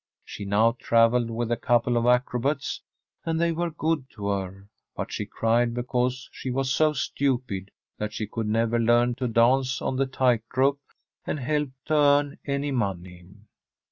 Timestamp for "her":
4.29-4.67